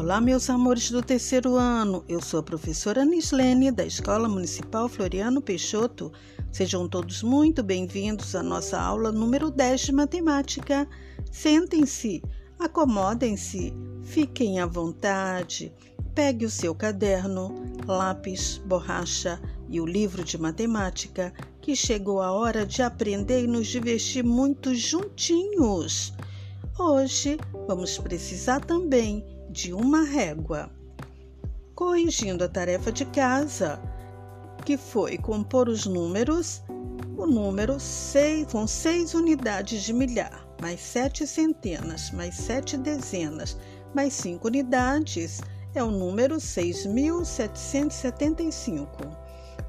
Olá, 0.00 0.18
meus 0.18 0.48
amores 0.48 0.90
do 0.90 1.02
terceiro 1.02 1.56
ano. 1.56 2.02
Eu 2.08 2.22
sou 2.22 2.40
a 2.40 2.42
professora 2.42 3.04
Nislene, 3.04 3.70
da 3.70 3.84
Escola 3.84 4.30
Municipal 4.30 4.88
Floriano 4.88 5.42
Peixoto. 5.42 6.10
Sejam 6.50 6.88
todos 6.88 7.22
muito 7.22 7.62
bem-vindos 7.62 8.34
à 8.34 8.42
nossa 8.42 8.80
aula 8.80 9.12
número 9.12 9.50
10 9.50 9.80
de 9.82 9.92
matemática. 9.92 10.88
Sentem-se, 11.30 12.22
acomodem-se, 12.58 13.74
fiquem 14.02 14.58
à 14.58 14.64
vontade. 14.64 15.70
Pegue 16.14 16.46
o 16.46 16.50
seu 16.50 16.74
caderno, 16.74 17.54
lápis, 17.86 18.56
borracha 18.64 19.38
e 19.68 19.82
o 19.82 19.86
livro 19.86 20.24
de 20.24 20.38
matemática, 20.38 21.30
que 21.60 21.76
chegou 21.76 22.22
a 22.22 22.32
hora 22.32 22.64
de 22.64 22.80
aprender 22.80 23.44
e 23.44 23.46
nos 23.46 23.66
divertir 23.66 24.24
muito 24.24 24.74
juntinhos. 24.74 26.14
Hoje 26.82 27.38
vamos 27.68 27.98
precisar 27.98 28.64
também 28.64 29.22
de 29.50 29.74
uma 29.74 30.02
régua. 30.02 30.70
Corrigindo 31.74 32.42
a 32.42 32.48
tarefa 32.48 32.90
de 32.90 33.04
casa, 33.04 33.78
que 34.64 34.78
foi 34.78 35.18
compor 35.18 35.68
os 35.68 35.84
números, 35.84 36.62
o 37.18 37.26
número 37.26 37.78
6 37.78 38.50
com 38.50 38.66
seis 38.66 39.12
unidades 39.12 39.82
de 39.82 39.92
milhar, 39.92 40.48
mais 40.58 40.80
sete 40.80 41.26
centenas, 41.26 42.10
mais 42.12 42.34
sete 42.34 42.78
dezenas, 42.78 43.58
mais 43.94 44.14
cinco 44.14 44.48
unidades, 44.48 45.42
é 45.74 45.84
o 45.84 45.90
número 45.90 46.36
6.775. 46.36 48.88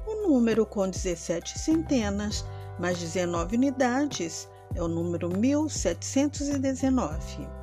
O 0.06 0.26
número 0.26 0.64
com 0.64 0.88
17 0.88 1.58
centenas, 1.58 2.42
mais 2.78 2.98
19 2.98 3.56
unidades, 3.56 4.48
é 4.74 4.82
o 4.82 4.88
número 4.88 5.28
1719 5.28 7.62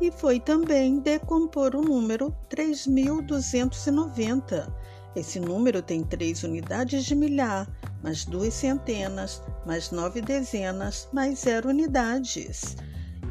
e 0.00 0.10
foi 0.10 0.40
também 0.40 0.98
decompor 0.98 1.76
o 1.76 1.82
número 1.82 2.34
3290. 2.48 4.74
Esse 5.14 5.38
número 5.38 5.80
tem 5.80 6.02
três 6.02 6.42
unidades 6.42 7.04
de 7.04 7.14
milhar, 7.14 7.70
mais 8.02 8.24
duas 8.24 8.54
centenas, 8.54 9.40
mais 9.64 9.92
nove 9.92 10.20
dezenas, 10.20 11.08
mais 11.12 11.38
zero 11.40 11.68
unidades. 11.68 12.76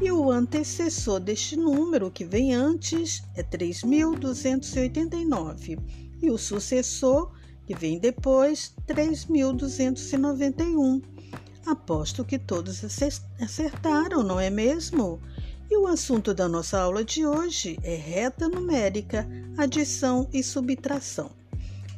E 0.00 0.10
o 0.10 0.30
antecessor 0.30 1.20
deste 1.20 1.56
número, 1.56 2.10
que 2.10 2.24
vem 2.24 2.54
antes, 2.54 3.22
é 3.36 3.42
3.289. 3.42 5.78
E 6.22 6.30
o 6.30 6.38
sucessor, 6.38 7.30
que 7.66 7.76
vem 7.76 7.98
depois, 7.98 8.72
3.291. 8.88 11.13
Aposto 11.66 12.26
que 12.26 12.38
todos 12.38 12.84
acertaram, 13.40 14.22
não 14.22 14.38
é 14.38 14.50
mesmo? 14.50 15.18
E 15.70 15.78
o 15.78 15.86
assunto 15.86 16.34
da 16.34 16.46
nossa 16.46 16.78
aula 16.78 17.02
de 17.02 17.24
hoje 17.24 17.78
é 17.82 17.94
reta 17.94 18.50
numérica, 18.50 19.26
adição 19.56 20.28
e 20.30 20.42
subtração. 20.42 21.30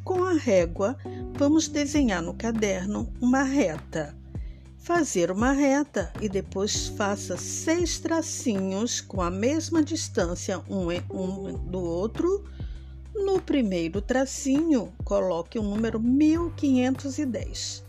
Com 0.04 0.22
a 0.22 0.34
régua, 0.34 0.96
vamos 1.36 1.66
desenhar 1.66 2.22
no 2.22 2.32
caderno 2.32 3.12
uma 3.20 3.42
reta. 3.42 4.16
Fazer 4.78 5.32
uma 5.32 5.50
reta 5.50 6.12
e 6.20 6.28
depois 6.28 6.86
faça 6.86 7.36
seis 7.36 7.98
tracinhos 7.98 9.00
com 9.00 9.20
a 9.20 9.32
mesma 9.32 9.82
distância 9.82 10.62
um, 10.70 10.86
um 11.12 11.54
do 11.54 11.80
outro. 11.80 12.44
No 13.12 13.42
primeiro 13.42 14.00
tracinho, 14.00 14.92
coloque 15.02 15.58
o 15.58 15.62
número 15.62 15.98
1510. 15.98 17.85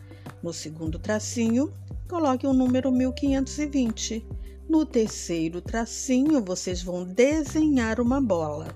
No 0.47 0.53
segundo 0.53 0.97
tracinho, 0.97 1.73
coloque 2.07 2.47
o 2.47 2.53
número 2.53 2.89
1520. 2.89 4.25
No 4.69 4.85
terceiro 4.85 5.59
tracinho, 5.59 6.41
vocês 6.41 6.81
vão 6.81 7.03
desenhar 7.03 7.99
uma 7.99 8.21
bola. 8.21 8.73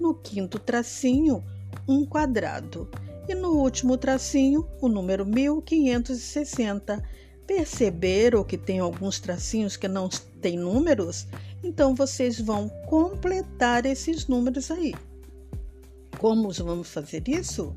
No 0.00 0.12
quinto 0.12 0.58
tracinho, 0.58 1.44
um 1.86 2.04
quadrado. 2.04 2.90
E 3.28 3.34
no 3.36 3.50
último 3.50 3.96
tracinho, 3.96 4.66
o 4.80 4.88
número 4.88 5.24
1560. 5.24 7.00
Perceberam 7.46 8.42
que 8.42 8.58
tem 8.58 8.80
alguns 8.80 9.20
tracinhos 9.20 9.76
que 9.76 9.86
não 9.86 10.08
têm 10.40 10.58
números? 10.58 11.28
Então 11.62 11.94
vocês 11.94 12.40
vão 12.40 12.68
completar 12.88 13.86
esses 13.86 14.26
números 14.26 14.68
aí. 14.68 14.92
Como 16.18 16.50
vamos 16.50 16.90
fazer 16.90 17.22
isso? 17.28 17.72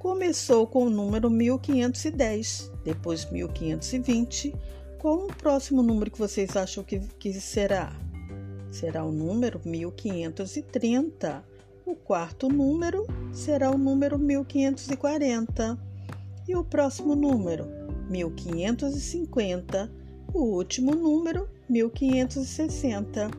Começou 0.00 0.66
com 0.66 0.86
o 0.86 0.90
número 0.90 1.30
1510, 1.30 2.72
depois 2.82 3.30
1520 3.30 4.52
qual 5.00 5.24
o 5.24 5.28
próximo 5.28 5.82
número 5.82 6.10
que 6.10 6.18
vocês 6.18 6.54
acham 6.54 6.84
que, 6.84 6.98
que 7.18 7.32
será? 7.32 7.90
Será 8.70 9.02
o 9.02 9.10
número 9.10 9.58
1530. 9.64 11.42
O 11.86 11.94
quarto 11.94 12.50
número 12.50 13.06
será 13.32 13.70
o 13.70 13.78
número 13.78 14.18
1540. 14.18 15.78
E 16.46 16.54
o 16.54 16.62
próximo 16.62 17.14
número? 17.14 17.66
1550. 18.10 19.90
O 20.34 20.42
último 20.42 20.94
número, 20.94 21.48
1560. 21.66 23.30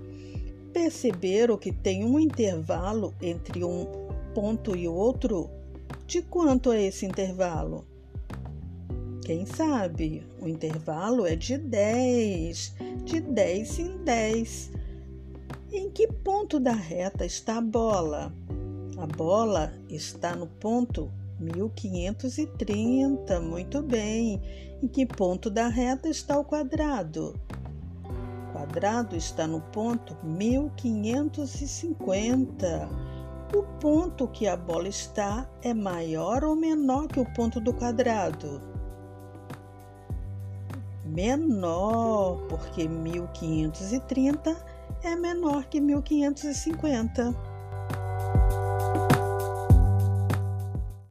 Perceberam 0.74 1.58
que 1.58 1.72
tem 1.72 2.04
um 2.04 2.20
intervalo 2.20 3.14
entre 3.22 3.64
um 3.64 3.86
ponto 4.34 4.76
e 4.76 4.88
outro? 4.88 5.48
De 6.12 6.22
quanto 6.24 6.74
é 6.74 6.84
esse 6.84 7.06
intervalo? 7.06 7.86
Quem 9.24 9.46
sabe? 9.46 10.28
O 10.42 10.48
intervalo 10.50 11.26
é 11.26 11.38
de 11.38 11.58
10, 11.58 12.76
de 13.06 13.22
10 13.22 13.80
em 13.80 13.98
10. 14.04 14.74
Em 15.72 15.90
que 15.90 16.08
ponto 16.08 16.60
da 16.60 16.74
reta 16.74 17.26
está 17.26 17.60
a 17.60 17.62
bola? 17.62 18.34
A 18.98 19.08
bola 19.08 19.72
está 19.88 20.36
no 20.36 20.48
ponto 20.48 21.10
1530. 21.40 23.40
Muito 23.40 23.82
bem. 23.82 24.42
Em 24.84 24.90
que 24.90 25.06
ponto 25.06 25.50
da 25.50 25.70
reta 25.70 26.10
está 26.10 26.38
o 26.38 26.44
quadrado? 26.44 27.40
O 28.04 28.52
quadrado 28.52 29.16
está 29.16 29.48
no 29.48 29.62
ponto 29.62 30.18
1550. 30.26 33.11
O 33.54 33.64
ponto 33.80 34.28
que 34.28 34.48
a 34.48 34.56
bola 34.56 34.88
está 34.88 35.48
é 35.62 35.74
maior 35.74 36.44
ou 36.44 36.56
menor 36.56 37.08
que 37.08 37.20
o 37.20 37.26
ponto 37.34 37.60
do 37.60 37.74
quadrado? 37.74 38.72
menor, 41.12 42.42
porque 42.48 42.88
1530 42.88 44.56
é 45.04 45.16
menor 45.16 45.66
que 45.66 45.80
1550. 45.80 47.36